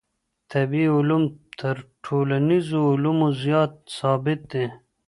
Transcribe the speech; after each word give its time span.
طبیعي 0.51 0.89
علوم 0.97 1.23
تر 1.59 1.75
ټولنیزو 2.03 2.79
علومو 2.91 3.27
زیات 3.43 3.73
ثابت 3.99 4.39
دي. 4.51 4.65